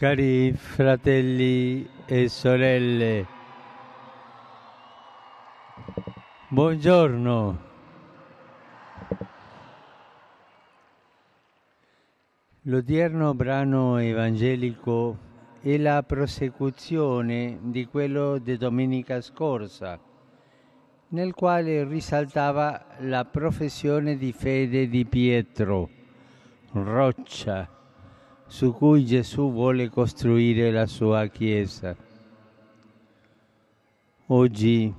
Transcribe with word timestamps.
Cari 0.00 0.54
fratelli 0.54 1.86
e 2.06 2.30
sorelle, 2.30 3.26
buongiorno. 6.48 7.58
L'odierno 12.62 13.34
brano 13.34 13.98
evangelico 13.98 15.18
è 15.60 15.76
la 15.76 16.02
prosecuzione 16.02 17.58
di 17.60 17.84
quello 17.84 18.38
di 18.38 18.56
domenica 18.56 19.20
scorsa, 19.20 20.00
nel 21.08 21.34
quale 21.34 21.84
risaltava 21.84 22.86
la 23.00 23.26
professione 23.26 24.16
di 24.16 24.32
fede 24.32 24.88
di 24.88 25.04
Pietro, 25.04 25.90
roccia 26.72 27.79
su 28.50 28.72
cui 28.72 29.06
Gesù 29.06 29.52
vuole 29.52 29.88
costruire 29.88 30.72
la 30.72 30.86
sua 30.86 31.24
Chiesa. 31.28 31.94
Oggi, 34.26 34.92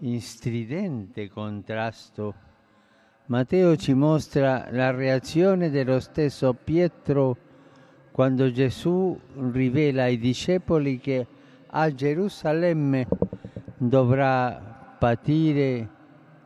in 0.00 0.20
stridente 0.20 1.30
contrasto, 1.30 2.34
Matteo 3.28 3.74
ci 3.76 3.94
mostra 3.94 4.68
la 4.70 4.90
reazione 4.90 5.70
dello 5.70 5.98
stesso 5.98 6.52
Pietro 6.52 7.38
quando 8.12 8.52
Gesù 8.52 9.18
rivela 9.50 10.02
ai 10.02 10.18
discepoli 10.18 10.98
che 10.98 11.26
a 11.68 11.94
Gerusalemme 11.94 13.08
dovrà 13.78 14.96
patire, 14.98 15.88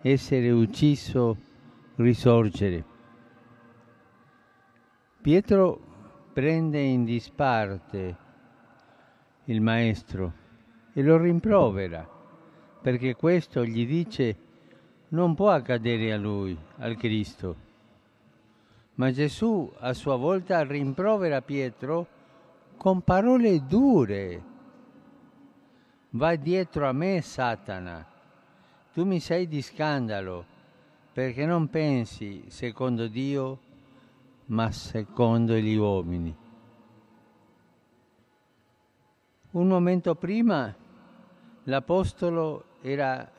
essere 0.02 0.52
ucciso, 0.52 1.36
risorgere. 1.96 2.84
Pietro 5.20 5.90
prende 6.32 6.80
in 6.80 7.04
disparte 7.04 8.16
il 9.44 9.60
maestro 9.60 10.32
e 10.92 11.02
lo 11.02 11.16
rimprovera 11.16 12.20
perché 12.82 13.14
questo 13.14 13.64
gli 13.64 13.86
dice 13.86 14.36
non 15.08 15.34
può 15.34 15.50
accadere 15.50 16.12
a 16.12 16.16
lui, 16.16 16.56
al 16.78 16.96
Cristo. 16.96 17.70
Ma 18.94 19.12
Gesù 19.12 19.70
a 19.78 19.92
sua 19.92 20.16
volta 20.16 20.62
rimprovera 20.64 21.40
Pietro 21.42 22.06
con 22.76 23.02
parole 23.02 23.64
dure. 23.66 24.42
Va 26.10 26.34
dietro 26.34 26.88
a 26.88 26.92
me, 26.92 27.20
Satana. 27.20 28.04
Tu 28.92 29.04
mi 29.04 29.20
sei 29.20 29.46
di 29.46 29.62
scandalo, 29.62 30.44
perché 31.12 31.46
non 31.46 31.68
pensi 31.68 32.44
secondo 32.48 33.06
Dio, 33.06 33.60
ma 34.46 34.70
secondo 34.70 35.54
gli 35.56 35.76
uomini. 35.76 36.36
Un 39.52 39.68
momento 39.68 40.14
prima 40.14 40.74
l'Apostolo 41.64 42.64
era 42.80 43.30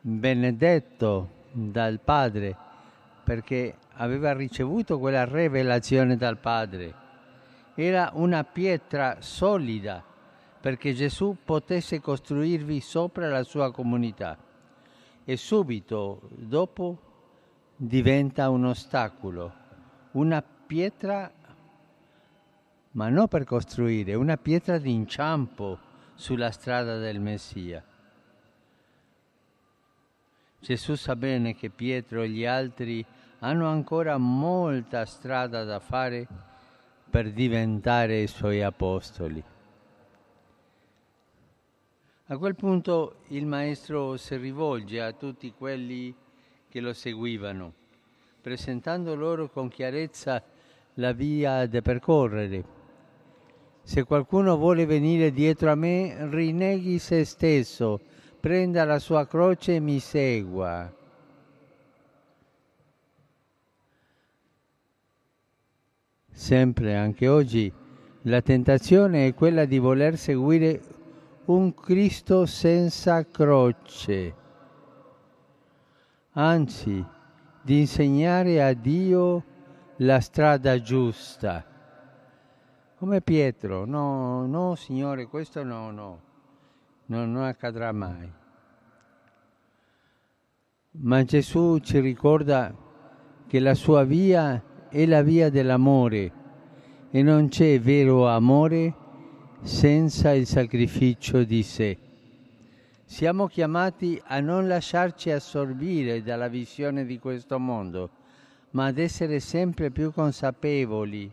benedetto 0.00 1.40
dal 1.52 2.00
Padre 2.00 2.56
perché 3.24 3.76
aveva 3.94 4.32
ricevuto 4.32 4.98
quella 4.98 5.24
rivelazione 5.24 6.16
dal 6.16 6.38
Padre. 6.38 6.94
Era 7.74 8.10
una 8.14 8.44
pietra 8.44 9.16
solida 9.20 10.04
perché 10.60 10.92
Gesù 10.92 11.36
potesse 11.44 12.00
costruirvi 12.00 12.80
sopra 12.80 13.28
la 13.28 13.42
sua 13.42 13.72
comunità 13.72 14.36
e 15.24 15.36
subito 15.36 16.20
dopo 16.30 16.98
diventa 17.76 18.48
un 18.50 18.66
ostacolo, 18.66 19.52
una 20.12 20.42
pietra, 20.42 21.30
ma 22.92 23.08
non 23.08 23.28
per 23.28 23.44
costruire, 23.44 24.14
una 24.14 24.36
pietra 24.36 24.78
d'inciampo 24.78 25.78
sulla 26.14 26.50
strada 26.50 26.98
del 26.98 27.20
Messia. 27.20 27.84
Gesù 30.60 30.94
sa 30.94 31.16
bene 31.16 31.56
che 31.56 31.70
Pietro 31.70 32.22
e 32.22 32.28
gli 32.28 32.46
altri 32.46 33.04
hanno 33.40 33.66
ancora 33.66 34.16
molta 34.18 35.04
strada 35.04 35.64
da 35.64 35.80
fare 35.80 36.26
per 37.10 37.32
diventare 37.32 38.20
i 38.20 38.28
suoi 38.28 38.62
apostoli. 38.62 39.42
A 42.26 42.38
quel 42.38 42.54
punto 42.54 43.16
il 43.28 43.44
Maestro 43.44 44.16
si 44.16 44.36
rivolge 44.36 45.02
a 45.02 45.12
tutti 45.12 45.52
quelli 45.52 46.14
che 46.68 46.80
lo 46.80 46.92
seguivano, 46.92 47.74
presentando 48.42 49.14
loro 49.14 49.48
con 49.48 49.68
chiarezza 49.68 50.42
la 50.94 51.12
via 51.12 51.66
da 51.66 51.80
percorrere. 51.80 52.64
Se 53.84 54.02
qualcuno 54.02 54.56
vuole 54.56 54.84
venire 54.84 55.30
dietro 55.30 55.70
a 55.70 55.76
me, 55.76 56.28
rinneghi 56.28 56.98
se 56.98 57.24
stesso, 57.24 58.00
prenda 58.40 58.84
la 58.84 58.98
sua 58.98 59.26
croce 59.26 59.76
e 59.76 59.80
mi 59.80 60.00
segua. 60.00 60.92
Sempre, 66.30 66.96
anche 66.96 67.28
oggi, 67.28 67.72
la 68.22 68.42
tentazione 68.42 69.28
è 69.28 69.34
quella 69.34 69.64
di 69.64 69.78
voler 69.78 70.16
seguire 70.16 70.80
un 71.44 71.74
Cristo 71.74 72.46
senza 72.46 73.24
croce, 73.26 74.34
anzi 76.32 77.04
di 77.62 77.80
insegnare 77.80 78.62
a 78.62 78.72
Dio 78.72 79.44
la 79.96 80.20
strada 80.20 80.80
giusta. 80.80 81.64
Come 82.96 83.20
Pietro, 83.20 83.84
no, 83.84 84.46
no 84.46 84.74
Signore, 84.74 85.26
questo 85.26 85.62
no, 85.62 85.90
no, 85.90 86.20
no 87.06 87.24
non 87.24 87.44
accadrà 87.44 87.92
mai. 87.92 88.30
Ma 90.94 91.24
Gesù 91.24 91.78
ci 91.78 92.00
ricorda 92.00 92.74
che 93.46 93.60
la 93.60 93.74
sua 93.74 94.04
via 94.04 94.62
è 94.88 95.06
la 95.06 95.22
via 95.22 95.48
dell'amore 95.48 96.32
e 97.10 97.22
non 97.22 97.48
c'è 97.48 97.80
vero 97.80 98.28
amore 98.28 98.94
senza 99.62 100.32
il 100.32 100.46
sacrificio 100.46 101.44
di 101.44 101.62
sé. 101.62 101.98
Siamo 103.12 103.46
chiamati 103.46 104.18
a 104.28 104.40
non 104.40 104.66
lasciarci 104.66 105.30
assorbire 105.30 106.22
dalla 106.22 106.48
visione 106.48 107.04
di 107.04 107.18
questo 107.18 107.58
mondo, 107.58 108.08
ma 108.70 108.86
ad 108.86 108.96
essere 108.96 109.38
sempre 109.38 109.90
più 109.90 110.14
consapevoli 110.14 111.30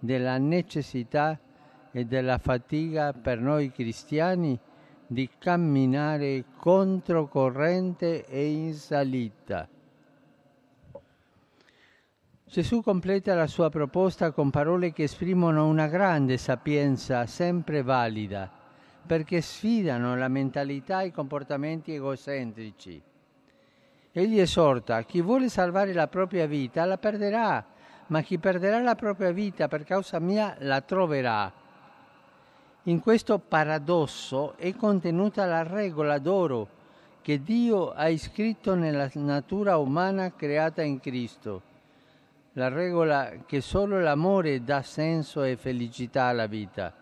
della 0.00 0.36
necessità 0.38 1.38
e 1.92 2.06
della 2.06 2.38
fatica 2.38 3.12
per 3.12 3.38
noi 3.38 3.70
cristiani 3.70 4.58
di 5.06 5.30
camminare 5.38 6.44
controcorrente 6.56 8.26
e 8.26 8.44
in 8.50 8.74
salita. 8.74 9.68
Gesù 12.46 12.82
completa 12.82 13.36
la 13.36 13.46
sua 13.46 13.70
proposta 13.70 14.32
con 14.32 14.50
parole 14.50 14.92
che 14.92 15.04
esprimono 15.04 15.68
una 15.68 15.86
grande 15.86 16.36
sapienza 16.36 17.26
sempre 17.26 17.82
valida, 17.82 18.61
perché 19.06 19.40
sfidano 19.40 20.16
la 20.16 20.28
mentalità 20.28 21.02
e 21.02 21.06
i 21.06 21.12
comportamenti 21.12 21.94
egocentrici. 21.94 23.02
Egli 24.12 24.38
esorta, 24.38 25.02
chi 25.02 25.20
vuole 25.20 25.48
salvare 25.48 25.92
la 25.92 26.06
propria 26.06 26.46
vita 26.46 26.84
la 26.84 26.98
perderà, 26.98 27.64
ma 28.08 28.20
chi 28.20 28.38
perderà 28.38 28.80
la 28.80 28.94
propria 28.94 29.32
vita 29.32 29.68
per 29.68 29.84
causa 29.84 30.18
mia 30.18 30.54
la 30.60 30.80
troverà. 30.80 31.52
In 32.84 33.00
questo 33.00 33.38
paradosso 33.38 34.56
è 34.56 34.74
contenuta 34.74 35.44
la 35.46 35.62
regola 35.62 36.18
d'oro 36.18 36.80
che 37.22 37.42
Dio 37.42 37.92
ha 37.92 38.08
iscritto 38.08 38.74
nella 38.74 39.08
natura 39.14 39.76
umana 39.76 40.34
creata 40.34 40.82
in 40.82 40.98
Cristo 40.98 41.70
la 42.54 42.68
regola 42.68 43.32
che 43.46 43.62
solo 43.62 43.98
l'amore 44.00 44.62
dà 44.62 44.82
senso 44.82 45.42
e 45.42 45.56
felicità 45.56 46.24
alla 46.24 46.46
vita. 46.46 46.92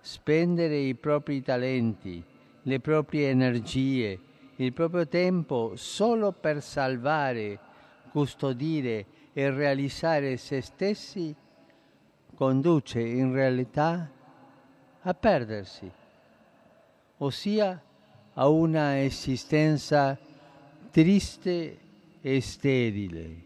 Spendere 0.00 0.76
i 0.76 0.94
propri 0.94 1.42
talenti, 1.42 2.22
le 2.62 2.80
proprie 2.80 3.28
energie, 3.28 4.18
il 4.56 4.72
proprio 4.72 5.06
tempo 5.06 5.72
solo 5.76 6.32
per 6.32 6.62
salvare, 6.62 7.58
custodire 8.10 9.06
e 9.32 9.50
realizzare 9.50 10.36
se 10.36 10.60
stessi 10.60 11.34
conduce 12.34 13.00
in 13.00 13.32
realtà 13.32 14.10
a 15.02 15.14
perdersi, 15.14 15.90
ossia 17.18 17.82
a 18.34 18.48
una 18.48 19.02
esistenza 19.02 20.18
triste 20.90 21.78
e 22.20 22.40
sterile. 22.40 23.44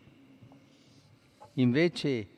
Invece 1.54 2.28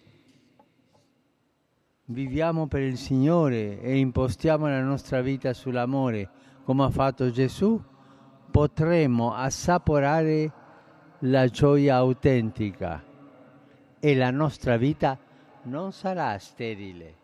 viviamo 2.06 2.66
per 2.66 2.82
il 2.82 2.96
Signore 2.96 3.80
e 3.80 3.98
impostiamo 3.98 4.68
la 4.68 4.82
nostra 4.82 5.20
vita 5.22 5.52
sull'amore, 5.52 6.28
come 6.62 6.84
ha 6.84 6.90
fatto 6.90 7.30
Gesù, 7.30 7.82
potremo 8.50 9.34
assaporare 9.34 10.52
la 11.20 11.48
gioia 11.48 11.96
autentica 11.96 13.02
e 13.98 14.14
la 14.14 14.30
nostra 14.30 14.76
vita 14.76 15.18
non 15.62 15.92
sarà 15.92 16.38
sterile, 16.38 17.14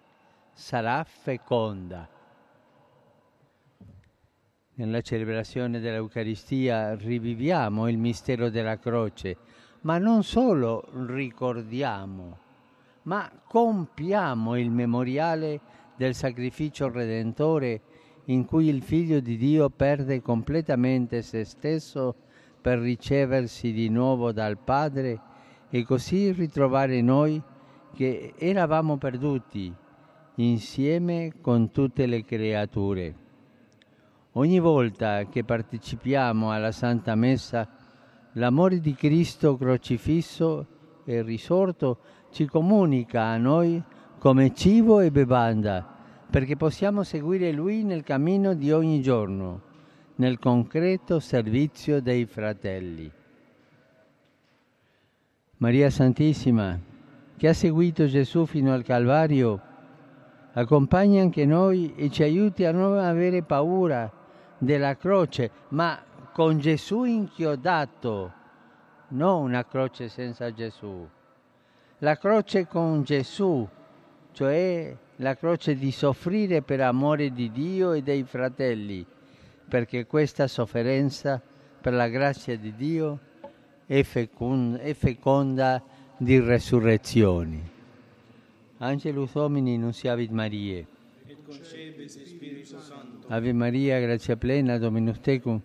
sarà 0.52 1.04
feconda. 1.04 2.08
Nella 4.74 5.00
celebrazione 5.00 5.78
dell'Eucaristia 5.78 6.94
riviviamo 6.94 7.88
il 7.88 7.98
mistero 7.98 8.48
della 8.48 8.78
croce, 8.78 9.36
ma 9.82 9.98
non 9.98 10.24
solo 10.24 10.88
ricordiamo, 11.06 12.41
ma 13.04 13.30
compiamo 13.46 14.56
il 14.56 14.70
memoriale 14.70 15.60
del 15.96 16.14
sacrificio 16.14 16.90
redentore 16.90 17.80
in 18.26 18.44
cui 18.44 18.68
il 18.68 18.82
Figlio 18.82 19.20
di 19.20 19.36
Dio 19.36 19.68
perde 19.70 20.20
completamente 20.20 21.22
se 21.22 21.44
stesso 21.44 22.14
per 22.60 22.78
riceversi 22.78 23.72
di 23.72 23.88
nuovo 23.88 24.32
dal 24.32 24.58
Padre 24.58 25.20
e 25.68 25.84
così 25.84 26.30
ritrovare 26.30 27.00
noi 27.00 27.42
che 27.94 28.34
eravamo 28.38 28.96
perduti 28.96 29.74
insieme 30.36 31.32
con 31.40 31.70
tutte 31.72 32.06
le 32.06 32.24
creature. 32.24 33.14
Ogni 34.32 34.60
volta 34.60 35.24
che 35.24 35.44
partecipiamo 35.44 36.52
alla 36.52 36.72
Santa 36.72 37.14
Messa, 37.14 37.68
l'amore 38.34 38.80
di 38.80 38.94
Cristo 38.94 39.56
crocifisso 39.56 40.66
e 41.04 41.22
risorto 41.22 41.98
ci 42.30 42.46
comunica 42.46 43.22
a 43.22 43.36
noi 43.36 43.82
come 44.18 44.54
cibo 44.54 45.00
e 45.00 45.10
bevanda, 45.10 45.86
perché 46.30 46.56
possiamo 46.56 47.02
seguire 47.02 47.52
Lui 47.52 47.82
nel 47.82 48.02
cammino 48.02 48.54
di 48.54 48.72
ogni 48.72 49.02
giorno, 49.02 49.60
nel 50.16 50.38
concreto 50.38 51.18
servizio 51.20 52.00
dei 52.00 52.24
fratelli. 52.26 53.10
Maria 55.56 55.90
Santissima, 55.90 56.78
che 57.36 57.48
ha 57.48 57.52
seguito 57.52 58.06
Gesù 58.06 58.46
fino 58.46 58.72
al 58.72 58.84
Calvario, 58.84 59.60
accompagni 60.52 61.20
anche 61.20 61.44
noi 61.44 61.94
e 61.96 62.10
ci 62.10 62.22
aiuti 62.22 62.64
a 62.64 62.72
non 62.72 62.98
avere 62.98 63.42
paura 63.42 64.10
della 64.58 64.96
croce, 64.96 65.50
ma 65.68 66.00
con 66.32 66.58
Gesù 66.58 67.04
inchiodato, 67.04 68.32
non 69.12 69.42
una 69.42 69.64
croce 69.64 70.08
senza 70.08 70.52
Gesù. 70.52 71.08
La 71.98 72.16
croce 72.18 72.66
con 72.66 73.02
Gesù, 73.02 73.66
cioè 74.32 74.96
la 75.16 75.36
croce 75.36 75.74
di 75.74 75.90
soffrire 75.90 76.62
per 76.62 76.80
amore 76.80 77.32
di 77.32 77.50
Dio 77.50 77.92
e 77.92 78.02
dei 78.02 78.24
fratelli, 78.24 79.06
perché 79.68 80.06
questa 80.06 80.46
sofferenza, 80.48 81.40
per 81.80 81.92
la 81.92 82.08
grazia 82.08 82.56
di 82.56 82.74
Dio, 82.74 83.18
è 83.86 84.02
feconda, 84.02 84.78
è 84.78 84.94
feconda 84.94 85.82
di 86.16 86.38
resurrezioni. 86.40 87.70
Angelus 88.78 89.32
Domini 89.32 89.78
nunciavit 89.78 90.30
Sancto. 92.64 93.28
Ave 93.28 93.52
Maria, 93.52 94.00
grazia 94.00 94.36
plena, 94.36 94.78
Dominus 94.78 95.20
tecum, 95.20 95.60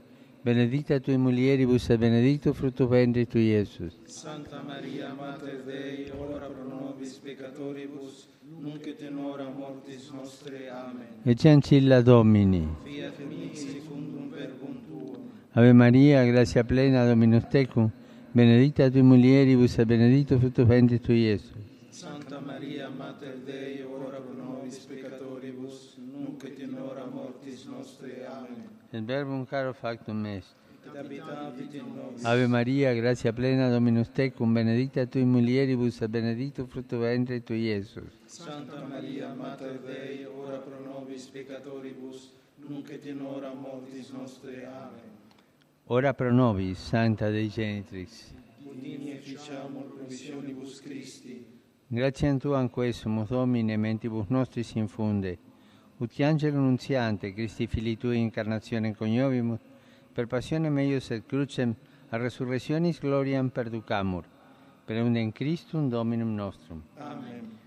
benedicta 0.47 0.97
tui 1.01 1.17
mulieribus 1.17 1.89
et 1.89 1.99
benedictus 1.99 2.55
fructus 2.55 2.87
ventris 2.87 3.27
tui, 3.27 3.49
Iesus. 3.49 3.93
Santa 4.05 4.61
Maria, 4.65 5.13
Mater 5.13 5.61
Dei, 5.65 6.09
ora 6.17 6.47
pro 6.47 6.63
nobis 6.63 7.19
peccatoribus, 7.19 8.29
nunc 8.61 8.87
et 8.87 9.01
in 9.01 9.17
hora 9.17 9.49
mortis 9.49 10.09
nostre. 10.13 10.69
Amen. 10.69 11.05
Ecce 11.23 11.49
ancilla 11.49 12.01
Domini. 12.01 12.65
Fiat 12.83 13.19
mi 13.27 13.49
secundum 13.53 14.29
verbum 14.29 14.79
tuum. 14.87 15.17
Ave 15.51 15.73
Maria, 15.73 16.23
grazia 16.23 16.63
plena, 16.63 17.05
Dominus 17.05 17.43
tecum, 17.49 17.91
benedicta 18.31 18.89
tui 18.89 19.01
mulieribus 19.01 19.77
et 19.79 19.85
benedictus 19.85 20.39
fructus 20.39 20.65
ventris 20.65 21.01
tui, 21.01 21.25
Iesus. 21.25 21.51
Santa 21.89 22.39
Maria, 22.39 22.87
Mater 22.87 23.37
Dei, 23.43 23.83
ora 23.83 24.21
pro 24.21 24.31
nobis 24.31 24.77
peccatoribus, 24.77 25.97
nunc 25.97 26.41
et 26.45 26.57
in 26.59 26.77
hora 26.79 27.05
mortis 27.05 27.65
nostre. 27.65 28.23
Amen. 28.91 29.03
Et 29.03 29.05
verbum 29.05 29.45
caro 29.45 29.73
factum 29.73 30.25
est. 30.25 30.55
Ave 32.23 32.47
Maria, 32.47 32.93
grazia 32.93 33.33
plena, 33.33 33.69
Dominus 33.69 34.09
tecum, 34.09 34.53
benedicta 34.53 35.05
tui 35.05 35.25
mulieribus 35.25 36.01
et 36.01 36.09
benedictus 36.09 36.65
fructus 36.67 36.99
ventris 36.99 37.43
tui, 37.43 37.67
Iesus. 37.67 38.09
Santa 38.25 38.85
Maria, 38.87 39.33
Mater 39.33 39.79
Dei, 39.79 40.25
ora 40.25 40.57
pro 40.57 40.79
nobis 40.79 41.27
peccatoribus, 41.27 42.31
nunc 42.67 42.89
et 42.89 43.05
in 43.05 43.21
hora 43.21 43.53
mortis 43.53 44.09
nostre. 44.11 44.65
Amen. 44.65 45.11
Ora 45.87 46.13
pro 46.13 46.31
nobis, 46.31 46.79
Santa 46.79 47.29
Dei 47.29 47.49
Genitrix. 47.49 48.33
Udini 48.63 49.11
e 49.11 49.17
ficiamur 49.17 49.93
provisionibus 49.93 50.81
Christi. 50.81 51.45
Grazie 51.87 52.37
Tuam 52.37 52.69
quesumus, 52.69 53.29
Domine, 53.29 53.77
mentibus 53.77 54.27
nostris 54.29 54.73
infunde. 54.75 55.37
ut 55.99 56.19
angelo 56.19 56.59
nunciante 56.59 57.33
Christi 57.33 57.67
filii 57.67 57.97
tui 57.97 58.19
incarnationem 58.19 58.93
coniovimus 58.93 59.59
per 60.13 60.27
passionem 60.27 60.77
eius 60.77 61.11
et 61.11 61.25
crucem 61.27 61.75
a 62.09 62.17
resurrectionis 62.17 62.99
gloriam 62.99 63.49
perducamur 63.49 64.25
per 64.85 65.03
unem 65.03 65.31
Christum 65.31 65.89
Dominum 65.89 66.35
nostrum. 66.35 66.83
Amen. 66.97 67.66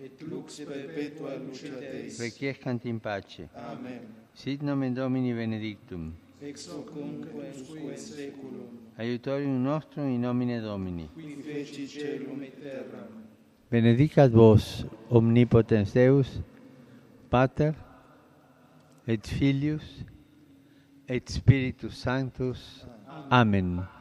et 0.00 0.22
lux 0.22 0.60
perpetua 0.64 1.36
luceat 1.36 1.82
eis. 1.82 2.20
Requiescant 2.20 2.84
in 2.84 2.98
pace. 2.98 3.48
Amen. 3.54 4.00
Sit 4.34 4.62
nomen 4.62 4.94
Domini 4.94 5.32
benedictum. 5.32 6.12
Ex 6.40 6.68
hoc 6.68 6.94
unque 6.96 7.28
usque 7.50 7.96
seculum. 7.96 8.78
Aiutorium 8.96 9.62
nostrum 9.62 10.08
in 10.08 10.20
nomine 10.20 10.60
Domini. 10.60 11.08
Qui 11.14 11.42
feci 11.42 11.86
celum 11.86 12.42
et 12.42 12.60
terram. 12.62 13.26
Benedicat 13.70 14.30
vos, 14.30 14.86
omnipotens 15.10 15.92
Deus, 15.92 16.40
Pater, 17.28 17.74
et 19.06 19.26
Filius, 19.26 20.04
et 21.06 21.28
Spiritus 21.28 21.94
Sanctus. 21.94 22.86
Amen. 23.30 23.80
Amen. 23.80 23.97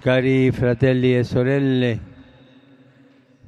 Cari 0.00 0.50
fratelli 0.50 1.14
e 1.14 1.24
sorelle, 1.24 2.00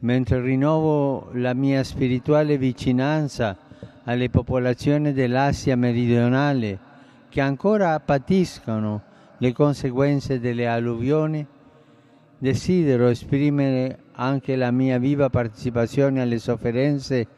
mentre 0.01 0.39
rinnovo 0.43 1.31
la 1.33 1.55
mia 1.55 1.83
spirituale 1.83 2.59
vicinanza 2.59 3.57
alle 4.05 4.29
popolazioni 4.29 5.15
dell'Asia 5.15 5.77
meridionale 5.77 6.79
che 7.31 7.41
ancora 7.41 7.99
patiscono 8.01 9.01
le 9.39 9.53
conseguenze 9.53 10.41
delle 10.41 10.67
alluvioni, 10.67 11.47
desidero 12.37 13.09
esprimere 13.09 14.01
anche 14.13 14.55
la 14.55 14.71
mia 14.71 14.99
viva 14.99 15.31
partecipazione 15.31 16.21
alle 16.21 16.39
sofferenze 16.39 17.29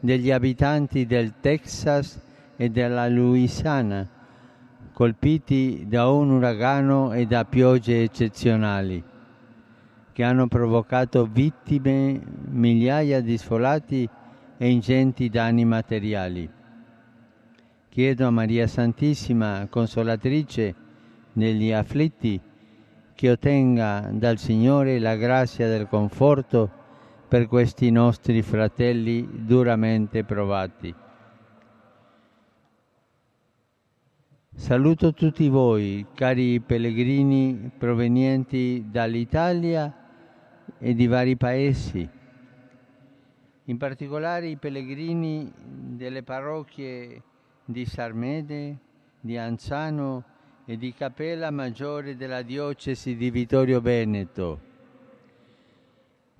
degli 0.00 0.32
abitanti 0.32 1.06
del 1.06 1.34
Texas 1.40 2.20
e 2.56 2.70
della 2.70 3.06
Louisiana, 3.06 4.10
colpiti 4.94 5.86
da 5.88 6.08
un 6.08 6.30
uragano 6.30 7.12
e 7.12 7.26
da 7.26 7.44
piogge 7.44 8.04
eccezionali, 8.04 9.02
che 10.12 10.22
hanno 10.22 10.46
provocato 10.46 11.26
vittime, 11.26 12.20
migliaia 12.46 13.20
di 13.20 13.36
sfolati 13.36 14.08
e 14.56 14.70
ingenti 14.70 15.28
danni 15.28 15.64
materiali. 15.64 16.48
Chiedo 17.88 18.26
a 18.26 18.30
Maria 18.30 18.68
Santissima, 18.68 19.66
consolatrice 19.68 20.74
degli 21.32 21.72
afflitti, 21.72 22.40
che 23.16 23.30
ottenga 23.30 24.10
dal 24.12 24.38
Signore 24.38 25.00
la 25.00 25.16
grazia 25.16 25.66
del 25.66 25.88
conforto 25.88 26.70
per 27.26 27.48
questi 27.48 27.90
nostri 27.90 28.42
fratelli 28.42 29.28
duramente 29.44 30.22
provati. 30.22 30.94
Saluto 34.56 35.12
tutti 35.12 35.48
voi, 35.48 36.06
cari 36.14 36.60
pellegrini 36.60 37.72
provenienti 37.76 38.86
dall'Italia 38.88 39.92
e 40.78 40.94
di 40.94 41.06
vari 41.08 41.36
paesi. 41.36 42.08
in 43.64 43.76
particolare 43.76 44.46
i 44.46 44.56
pellegrini 44.56 45.52
delle 45.56 46.22
parrocchie 46.22 47.22
di 47.64 47.84
Sarmede, 47.84 48.78
di 49.20 49.36
Anzano 49.36 50.22
e 50.66 50.76
di 50.76 50.94
Capella 50.94 51.50
Maggiore 51.50 52.16
della 52.16 52.42
diocesi 52.42 53.16
di 53.16 53.30
Vittorio 53.30 53.80
Veneto, 53.80 54.60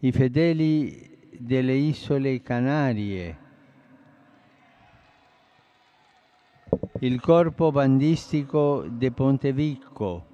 i 0.00 0.12
fedeli 0.12 1.30
delle 1.38 1.74
isole 1.74 2.40
Canarie, 2.42 3.38
il 7.04 7.20
corpo 7.20 7.70
bandistico 7.70 8.86
de 8.88 9.10
Pontevicco, 9.10 10.26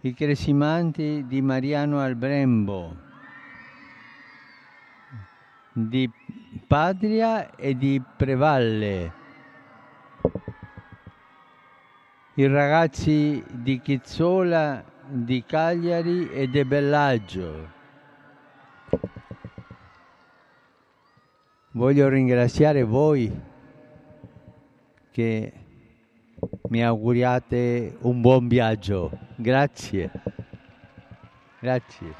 i 0.00 0.14
cresimanti 0.14 1.26
di 1.26 1.42
Mariano 1.42 2.00
Albrembo, 2.00 2.96
di 5.72 6.10
Patria 6.66 7.54
e 7.54 7.76
di 7.76 8.00
Prevalle, 8.16 9.12
i 12.36 12.46
ragazzi 12.46 13.44
di 13.46 13.78
Chizzola, 13.78 14.82
di 15.06 15.44
Cagliari 15.44 16.30
e 16.30 16.48
di 16.48 16.64
Bellaggio. 16.64 17.68
Voglio 21.72 22.08
ringraziare 22.08 22.84
voi 22.84 23.50
che 25.12 25.52
mi 26.70 26.82
auguriate 26.84 27.96
un 28.00 28.20
buon 28.20 28.48
viaggio. 28.48 29.10
Grazie. 29.36 30.10
Grazie. 31.60 32.14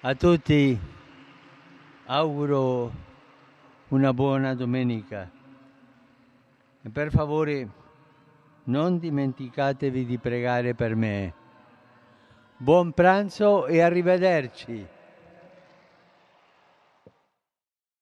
A 0.00 0.14
tutti 0.16 0.76
auguro 2.06 2.90
una 3.88 4.12
buona 4.12 4.54
domenica 4.54 5.30
e 6.82 6.88
per 6.90 7.10
favore 7.10 7.68
non 8.64 8.98
dimenticatevi 8.98 10.04
di 10.04 10.18
pregare 10.18 10.74
per 10.74 10.96
me. 10.96 11.32
Buon 12.56 12.92
pranzo 12.92 13.66
e 13.66 13.80
arrivederci. 13.80 14.91